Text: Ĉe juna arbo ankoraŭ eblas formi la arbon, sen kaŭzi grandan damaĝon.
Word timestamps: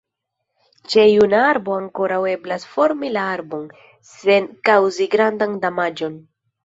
Ĉe 0.93 1.01
juna 1.09 1.41
arbo 1.49 1.75
ankoraŭ 1.81 2.17
eblas 2.31 2.65
formi 2.71 3.11
la 3.19 3.25
arbon, 3.37 3.67
sen 4.15 4.49
kaŭzi 4.71 5.09
grandan 5.17 5.55
damaĝon. 5.67 6.19